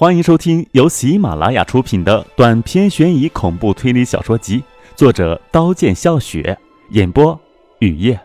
[0.00, 4.64] 欢迎收听由喜马拉雅出品的短篇悬疑恐怖推理小说集，
[4.96, 6.58] 作者刀剑笑雪，
[6.92, 7.38] 演播
[7.80, 8.18] 雨夜。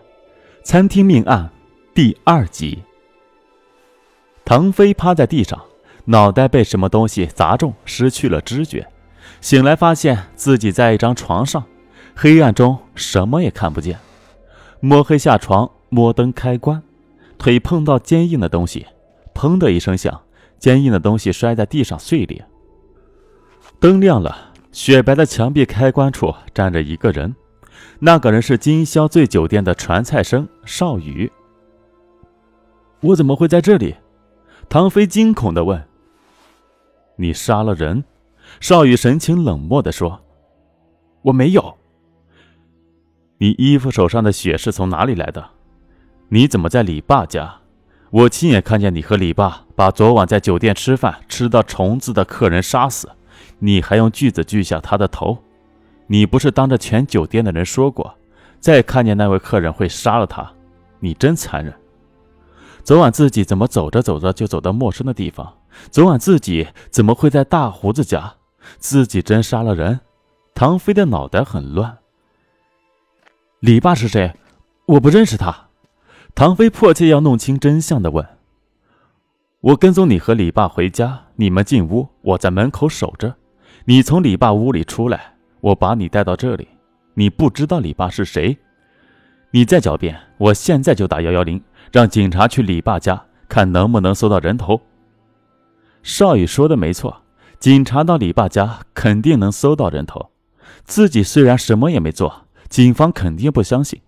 [0.63, 1.51] 餐厅命案
[1.93, 2.81] 第二集。
[4.45, 5.61] 唐飞趴在地上，
[6.05, 8.87] 脑袋被什么东西砸中，失去了知觉。
[9.41, 11.61] 醒来发现自己在一张床上，
[12.15, 13.99] 黑暗中什么也看不见。
[14.79, 16.81] 摸黑下床，摸灯开关，
[17.37, 18.85] 腿碰到坚硬的东西，
[19.33, 20.21] 砰的一声响。
[20.57, 22.45] 坚硬的东西摔在地上碎裂。
[23.79, 27.35] 灯亮了，雪白的墙壁开关处站着一个人，
[27.99, 31.31] 那个人是金宵醉酒店的传菜生邵宇。
[33.01, 33.95] 我怎么会在这里？
[34.67, 35.87] 唐飞惊恐地问。
[37.17, 38.03] 你杀了人？
[38.59, 40.21] 邵宇神情冷漠地说
[41.23, 41.77] ：“我没有。”
[43.37, 45.49] 你衣服手上的血是从哪里来的？
[46.29, 47.61] 你怎么在李爸家？
[48.15, 53.11] 我亲眼看见你和李爸把昨晚在酒店吃饭吃到虫子的客人杀死，
[53.59, 55.37] 你还用锯子锯下他的头。
[56.07, 58.15] 你不是当着全酒店的人说过，
[58.61, 60.49] 再看见那位客人会杀了他？
[61.01, 61.73] 你真残忍！
[62.85, 65.53] 昨晚自己怎么走着走着就走到陌生的地方？
[65.91, 68.33] 昨晚自己怎么会在大胡子家？
[68.77, 69.99] 自己真杀了人？
[70.53, 71.97] 唐飞的脑袋很乱。
[73.59, 74.33] 李爸是谁？
[74.85, 75.64] 我不认识他。
[76.35, 78.27] 唐飞迫切要弄清真相的问
[79.61, 83.33] ：“我跟踪你和李爸回家，你们进屋，我在门口守着。
[83.85, 86.67] 你从李爸屋里出来，我把你带到这里。
[87.13, 88.57] 你不知道李爸是谁？
[89.51, 94.81] 你再狡辩，我现在就打幺幺零，让警察去李爸家，看能不能搜到人头。”
[96.03, 97.21] 少宇说的没错，
[97.59, 100.31] 警察到李爸家肯定能搜到人头。
[100.83, 104.01] 自己虽然什么也没做，警方肯定不相信。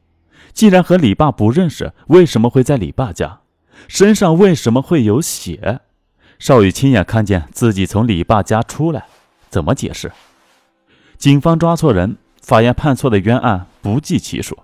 [0.54, 3.42] 既然和李爸不认识，为什么会在李爸家？
[3.88, 5.82] 身上为什么会有血？
[6.40, 9.06] 少宇亲眼看见自己从李爸家出来，
[9.50, 10.12] 怎么解释？
[11.18, 14.58] 警方抓错人，法院判错的冤案不计其数，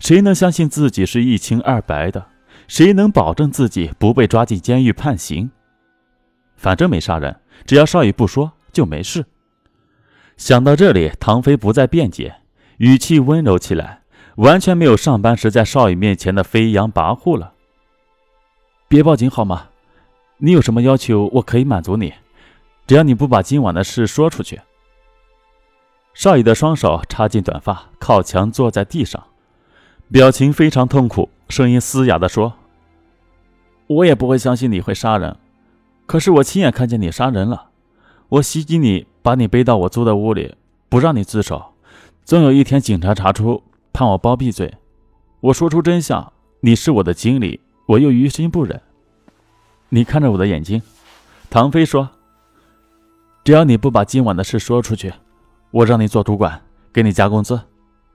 [0.00, 2.26] 谁能相信自己是一清二白的？
[2.66, 5.50] 谁能保证自己不被抓进监狱判刑？
[6.56, 9.24] 反正没杀人，只要少宇不说就没事。
[10.36, 12.36] 想到这里，唐飞不再辩解，
[12.76, 13.97] 语气温柔起来。
[14.38, 17.54] 完全没有上班时在少宇面前的飞扬跋扈了。
[18.86, 19.66] 别报警好吗？
[20.36, 22.14] 你有什么要求，我可以满足你，
[22.86, 24.60] 只要你不把今晚的事说出去。
[26.14, 29.20] 少宇的双手插进短发，靠墙坐在地上，
[30.12, 32.54] 表情非常痛苦，声音嘶哑地说
[33.88, 35.36] ：“我也不会相信你会杀人，
[36.06, 37.70] 可是我亲眼看见你杀人了。
[38.28, 40.54] 我袭击你，把你背到我租的屋里，
[40.88, 41.72] 不让你自首。
[42.24, 43.64] 总有一天，警察查出。”
[43.98, 44.72] 看我包闭罪，
[45.40, 48.80] 我说出真相，你是我的经理，我又于心不忍。
[49.88, 50.80] 你看着我的眼睛，
[51.50, 52.08] 唐飞说
[53.42, 55.12] ：“只要你不把今晚的事说出去，
[55.72, 57.60] 我让你做主管，给你加工资，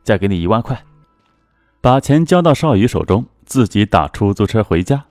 [0.04, 0.82] 再给你一万块。”
[1.82, 5.04] 把钱交到少宇手中，自己打出租车回家。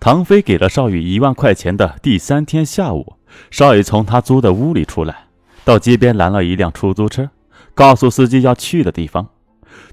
[0.00, 3.14] 唐飞给了少宇一万块钱的第三天下午，
[3.50, 5.28] 少宇从他租的屋里出来，
[5.64, 7.30] 到街边拦了一辆出租车，
[7.72, 9.26] 告诉司机要去的地方。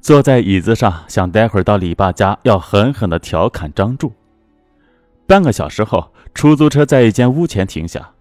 [0.02, 4.14] 坐在椅子上，想待会儿到李爸家要狠狠地调侃张柱。
[5.26, 8.12] 半个小时后，出租车在一间屋前停下，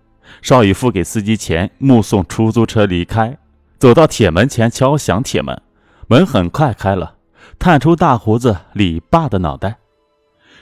[0.40, 3.36] 邵宇付给司机钱，目送出租车离开。
[3.78, 5.60] 走到铁门前，敲响铁门，
[6.08, 7.16] 门很快开了，
[7.58, 9.76] 探出大胡子李爸的脑袋。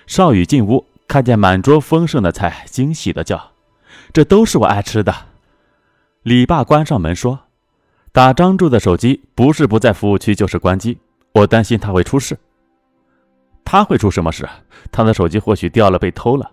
[0.07, 3.53] 邵宇进屋，看见满桌丰盛的菜，惊喜地叫
[4.13, 5.15] ：“这都是我爱吃的。”
[6.25, 7.41] 李爸关上门说。
[8.13, 10.99] 打张柱的手机，不是不在服务区，就是关机。
[11.33, 12.39] 我担心他会出事。
[13.65, 14.47] 他会出什么事？
[14.91, 16.51] 他的手机或许掉了，被偷了。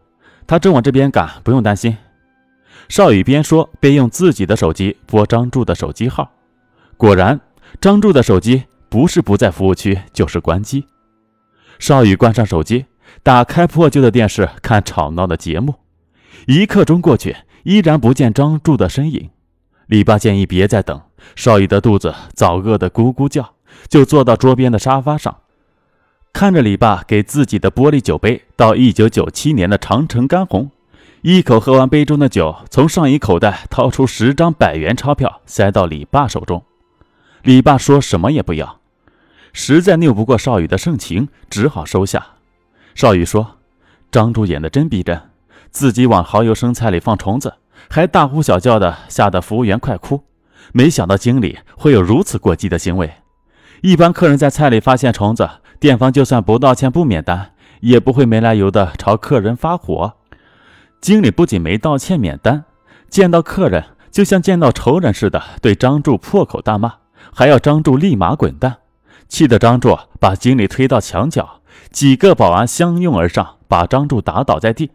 [0.48, 1.98] 他正往这边赶，不用担心。
[2.88, 6.32] 少宇边说边用自己的手机拨张柱的手机号。
[6.96, 7.38] 果然，
[7.82, 10.86] 张柱的手机不是不在服务区，就是关机。
[11.78, 12.86] 少宇关上手机，
[13.22, 15.76] 打开破旧的电视看吵闹的节目。
[16.48, 19.30] 一刻钟过去，依然不见张柱的身影。
[19.88, 21.02] 李爸建议别再等。
[21.36, 23.54] 少宇的肚子早饿得咕咕叫，
[23.88, 25.38] 就坐到桌边的沙发上，
[26.34, 30.72] 看着李爸给自己的玻璃酒杯倒一九九七年的长城干红，
[31.22, 36.64] 一口喝完杯中的酒，从上衣口袋掏出十张百元钞票塞到李爸手中。
[37.44, 38.80] 李爸说什么也不要，
[39.54, 42.26] 实在拗不过少宇的盛情，只好收下。
[42.96, 43.58] 少宇说
[44.12, 45.22] ：“张柱演的真逼真，
[45.72, 47.56] 自己往蚝油生菜里放虫子，
[47.90, 50.24] 还大呼小叫的，吓得服务员快哭。”
[50.74, 53.12] 没想到经理会有如此过激的行为。
[53.82, 57.52] 一般客人在菜里发现虫子，店方就算不道歉不免单，
[57.82, 60.14] 也不会没来由的朝客人发火。
[61.00, 62.66] 经理不仅没道歉免单，
[63.10, 66.96] 见到客人就像见到仇人似的，对张柱破口大骂，
[67.34, 68.78] 还要张柱立马滚蛋，
[69.30, 74.92] 气得张柱把经理推到墙角，几个保安相拥而上，把张柱打倒在地。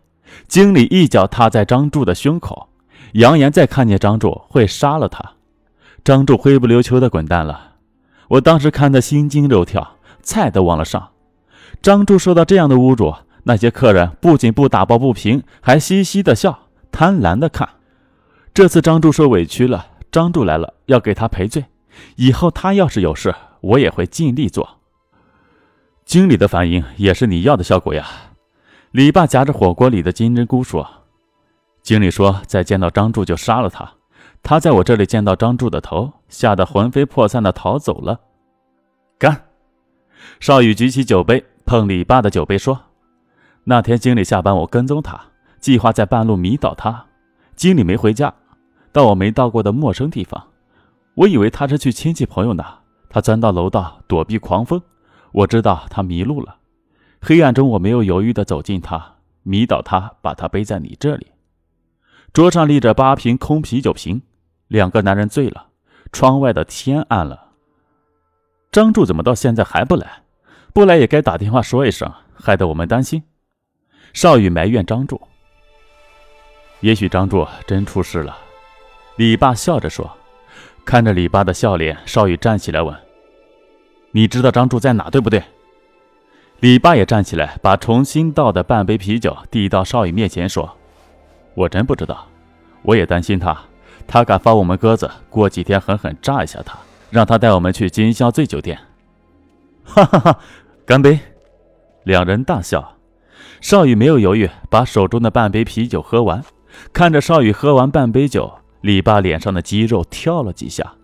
[0.46, 2.68] 经理一脚踏在张柱的胸口，
[3.12, 5.32] 扬言再看见张柱会杀了他。
[6.04, 7.76] 张柱灰不溜秋的滚蛋了。
[8.28, 11.12] 我当时看得心惊肉跳，菜都忘了上。
[11.80, 13.14] 张柱受到这样的侮辱，
[13.44, 17.66] 那些客人不仅不打抱不平，还嘻嘻的笑，贪婪的看。
[18.52, 21.64] 这次张柱受委屈了，张柱来了要给他赔罪。
[22.16, 24.68] 以后他要是有事，我也会尽力做。
[26.04, 28.06] 经理的反应也是你要的效果呀。
[28.90, 30.86] 李爸夹着火锅里的金针菇说
[31.82, 33.90] ：“经理说，再见到张柱就杀了他。
[34.44, 38.20] 他在我这里见到张柱的头，吓得魂飞魄散的逃走了。”
[39.18, 39.46] 干！
[40.38, 42.78] 少宇举起酒杯碰李爸的酒杯说
[43.64, 45.18] ：“那天经理下班，我跟踪他，
[45.58, 47.06] 计划在半路迷倒他。
[47.56, 48.34] 经理没回家，
[48.92, 50.48] 到我没到过的陌生地方。
[51.14, 54.82] 我以为他是去亲戚朋友那，他钻到楼道躲避狂风。
[55.32, 56.56] 我知道他迷路了。”
[57.22, 61.28] 黑暗中，我没有犹豫的走近他，迷倒他，把他背在你这里。
[62.34, 64.20] 桌上立着八瓶空啤酒瓶，
[64.74, 65.68] 两个男人醉了。
[66.10, 67.52] 窗外的天暗了。
[68.72, 70.22] 张柱怎么到现在还不来？
[70.72, 73.22] 不来也该打电话说一声，害得我们担心。
[74.12, 75.20] 少宇埋怨张柱。
[76.80, 78.36] 也许张柱真出事了。
[79.14, 80.10] 李爸笑着说。
[80.84, 82.94] 看着李爸的笑脸，少宇站起来问
[84.10, 85.42] ：“你知道张柱在哪，对不对？”
[86.58, 90.76] 李爸也站起来，把重新倒的半杯啤酒递到少宇面前，说
[91.54, 92.26] ：“我真不知道，
[92.82, 93.56] 我也担心他。
[94.06, 96.78] 他敢放我们鸽子，过几天狠狠炸一下他，
[97.10, 98.78] 让他带我们去金宵醉酒店。”
[99.84, 100.38] 哈哈哈！
[100.86, 101.18] 干杯！
[102.04, 102.96] 两人大笑。
[103.60, 106.44] 少宇没有犹豫，把手中的半杯啤酒喝完。
[106.92, 108.52] 看着少宇喝完半杯酒，
[108.82, 110.94] 李爸脸上的肌肉跳了几下，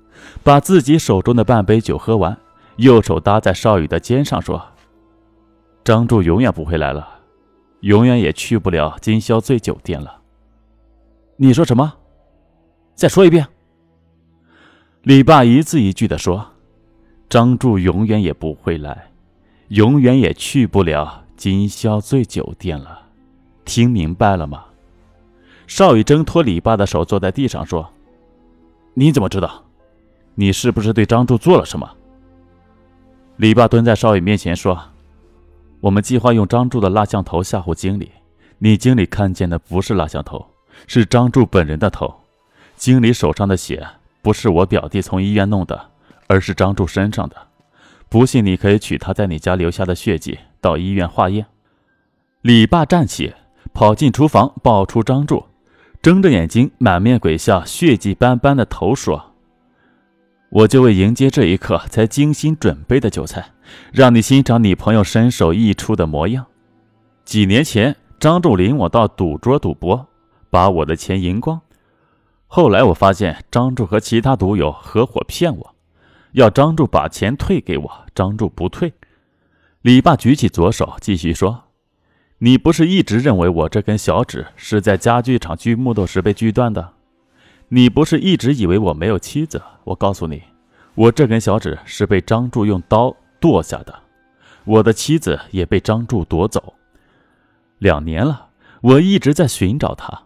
[0.42, 2.36] 把自己手中的半杯酒喝完，
[2.76, 4.62] 右手搭在少宇的肩上，说。
[5.82, 7.08] 张柱永远不会来了，
[7.80, 10.20] 永远也去不了金宵醉酒店了。
[11.36, 11.94] 你说什么？
[13.00, 13.48] 再说一遍。
[15.04, 16.46] 李爸一字一句的说
[17.30, 19.10] ：“张柱永远也不会来，
[19.68, 23.00] 永远也去不了金宵醉酒店了。
[23.64, 24.66] 听明白了吗？”
[25.66, 27.90] 少宇挣脱李爸的手，坐在地上说
[28.92, 29.64] ：“你怎么知道？
[30.34, 31.90] 你是不是对张柱做了什么？”
[33.38, 34.78] 李爸蹲在少宇面前说。
[35.80, 38.10] 我们计划用张柱的蜡像头吓唬经理，
[38.58, 40.44] 你经理看见的不是蜡像头，
[40.86, 42.14] 是张柱本人的头。
[42.80, 43.86] 经理手上的血
[44.22, 45.90] 不是我表弟从医院弄的，
[46.28, 47.36] 而是张柱身上的。
[48.08, 51.44] 不信，你可以取他在你家留下的血迹到医院化验。
[52.40, 53.34] 李爸站起，
[53.74, 55.44] 跑进厨房，抱出张柱，
[56.00, 59.34] 睁着眼睛，满面鬼笑，血迹斑斑的头说。
[60.48, 63.50] 我就为迎接这一刻才精心准备的酒菜，
[63.92, 66.46] 让你欣赏你朋友身首异处的模样。
[67.26, 70.08] 几年前，张柱领我到赌桌赌博，
[70.48, 71.60] 把我的钱赢光。
[72.52, 75.74] 后来我发现张柱和其他赌友合伙骗我，
[76.32, 78.92] 要张柱把钱退给我，张柱不退。
[79.82, 81.62] 李爸举起左手，继续说
[82.38, 86.94] ：“你不是一直认为我这根小指是在家具厂锯木头时被锯断的？”
[87.72, 89.62] 你不是一直以为我没有妻子？
[89.84, 90.42] 我告诉你，
[90.96, 93.94] 我这根小指是被张柱用刀剁下的，
[94.64, 96.74] 我的妻子也被张柱夺走。
[97.78, 98.48] 两年了，
[98.80, 100.24] 我一直在寻找他，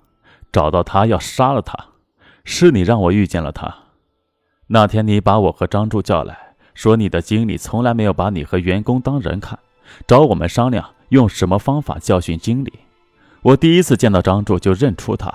[0.51, 1.89] 找到他要杀了他，
[2.45, 3.75] 是你让我遇见了他。
[4.67, 6.37] 那天你把我和张柱叫来，
[6.75, 9.59] 说你的经理从来没有把你和员工当人看，
[10.07, 12.73] 找我们商量用什么方法教训经理。
[13.43, 15.33] 我第一次见到张柱就认出他，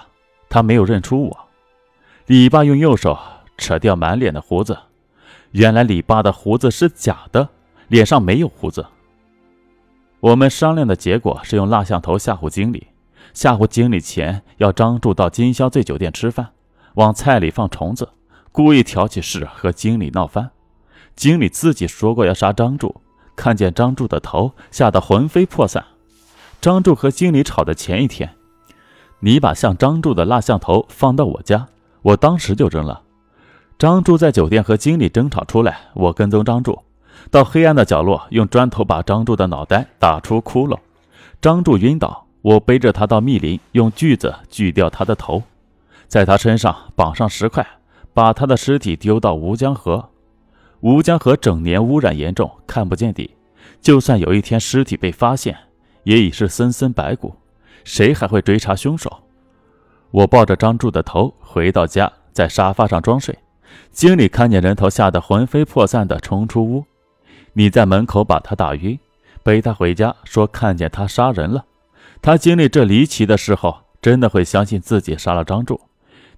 [0.49, 1.37] 他没有认出我。
[2.25, 3.17] 李爸用右手
[3.57, 4.77] 扯掉满脸的胡子，
[5.51, 7.49] 原来李爸的胡子是假的，
[7.87, 8.85] 脸上没有胡子。
[10.19, 12.87] 我们商量的结果是用蜡像头吓唬经理，
[13.33, 16.49] 吓唬经理前要张柱到金宵醉酒店吃饭，
[16.95, 18.09] 往菜里放虫子，
[18.51, 20.51] 故意挑起事和经理闹翻。
[21.15, 23.01] 经理自己说过要杀张柱，
[23.35, 25.83] 看见张柱的头，吓得魂飞魄散。
[26.61, 28.29] 张柱和经理吵的前一天，
[29.19, 31.67] 你把像张柱的蜡像头放到我家。
[32.01, 33.01] 我当时就扔了。
[33.77, 36.79] 张柱在酒店和经理争吵出来，我跟踪张柱，
[37.29, 40.77] 到黑暗的角落，用砖头把张柱的脑袋打出窟窿。
[41.41, 45.43] 张柱晕倒，我背着他到密林，用锯子锯掉他的头，
[46.09, 47.65] 在他身上绑上石块，
[48.13, 50.09] 把他的尸体丢到吴江河。
[50.81, 53.29] 吴江河整年污染严重，看不见底。
[53.79, 55.55] 就算有一天尸体被发现，
[56.03, 57.35] 也已是森森白骨，
[57.83, 59.21] 谁还会追查凶手？
[60.09, 63.37] 我抱着张柱的头回到家，在沙发上装睡。
[63.91, 66.83] 经理看见人头，吓得魂飞魄散的冲出屋。
[67.53, 68.97] 你在门口把他打晕，
[69.43, 71.63] 背他回家，说看见他杀人了。
[72.19, 75.79] 他经历这离奇的事后，真的会相信自己杀了张柱？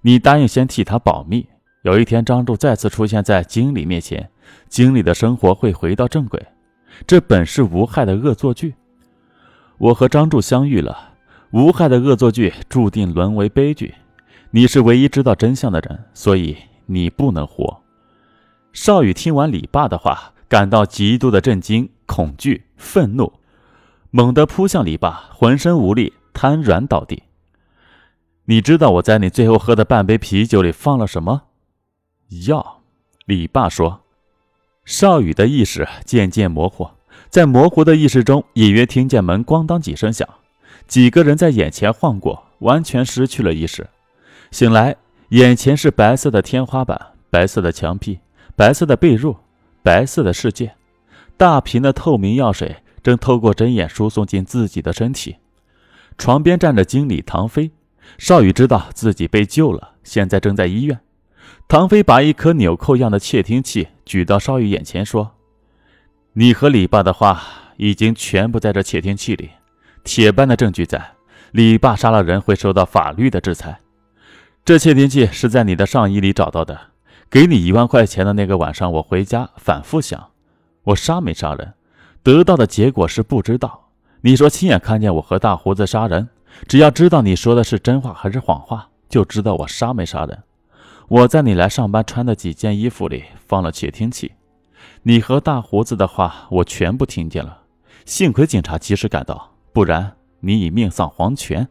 [0.02, 1.46] 你答应先替他保密。
[1.82, 4.28] 有一天，张柱再次出现在经理面前，
[4.68, 6.44] 经理的生活会回到正轨。
[7.06, 8.74] 这本是无害的恶作剧。
[9.78, 11.14] 我和张柱相遇了，
[11.50, 13.94] 无害的恶作剧注定沦为悲剧。
[14.50, 16.56] 你是唯一知道真相的人，所以
[16.86, 17.80] 你不能活。
[18.72, 23.32] 少宇听完李爸的话，感到极度的震惊、恐惧、愤怒，
[24.10, 27.22] 猛地扑向李爸，浑身无力，瘫软倒地。
[28.46, 31.42] 你知道我在你最后喝的半杯啤酒里放了什么？
[32.46, 32.82] 药，
[33.24, 34.00] 李爸说。
[34.84, 36.90] 少宇的意识渐渐模糊，
[37.28, 40.28] 在模糊的意识中，隐约听见门咣当几声响，
[40.88, 43.88] 几个人在眼前晃过，完全失去了意识。
[44.50, 44.96] 醒来，
[45.28, 48.18] 眼前是白色的天花板、白色的墙壁、
[48.56, 49.36] 白色的被褥、
[49.84, 50.74] 白色的世界。
[51.36, 55.36] 大瓶的透明药水正透过针眼输送进自己的身体。
[56.18, 57.70] 床边站着经理唐飞，
[58.18, 61.00] 少宇知道自己被救了，现在正在医院。
[61.68, 65.32] 唐飞把一颗纽扣样的窃听器举到少宇眼前，说
[66.34, 67.42] ：“你和李爸的话
[67.76, 69.50] 已经全部在这窃听器里，
[70.04, 71.12] 铁般的证据在。
[71.52, 73.80] 李爸杀了人会受到法律的制裁。
[74.64, 76.78] 这窃听器是在你的上衣里找到的。
[77.30, 80.30] 给你一万块钱的那个晚上，我回家反复想，
[80.84, 81.72] 我杀没杀人？
[82.22, 83.88] 得到的结果是不知道。
[84.20, 86.28] 你说亲眼看见我和大胡子杀人，
[86.68, 90.42] 只要知道你说的是真话还是谎话，就知道我杀没杀人。”
[91.08, 94.32] 我在你来上班穿的几件衣服里放了窃听器，
[95.02, 97.62] 你和大胡子的话我全部听见了。
[98.06, 101.68] 幸亏警察及时赶到，不然你已命丧黄泉。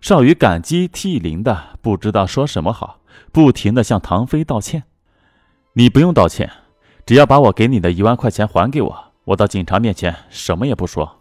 [0.00, 3.00] 少宇感激涕零的不知道说什么好，
[3.32, 4.84] 不停的向唐飞道歉。
[5.74, 6.50] 你不用道歉，
[7.04, 11.20] 只要把我给你的一万块钱还给我，我到警察面前什么也不说。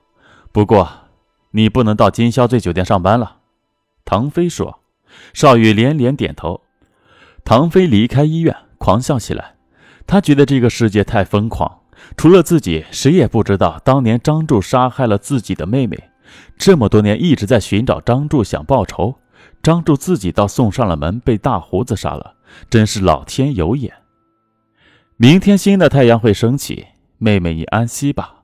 [0.54, 0.90] 不过，
[1.52, 3.38] 你不能到金宵醉酒店上班了。
[4.04, 4.80] 唐飞说。
[5.34, 6.62] 少宇连连点头。
[7.44, 9.56] 唐飞离开医院，狂笑起来。
[10.08, 11.82] 他觉得这个世界太疯狂，
[12.16, 16.02] 除了自己，谁也不知道当年张柱杀害了自己的妹妹。
[16.58, 19.16] 这么多年一直在寻找张柱，想报仇。
[19.62, 22.36] 张柱自己倒送上了门，被大胡子杀了，
[22.70, 23.94] 真是老天有眼。
[25.18, 28.44] 明天新的太阳会升起，妹妹你安息吧。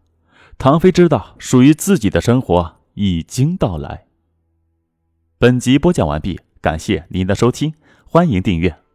[0.58, 4.08] 唐飞知道，属于自己的生活已经到来。
[5.38, 7.76] 本集播讲完毕，感谢您的收听，
[8.06, 8.87] 欢迎订阅。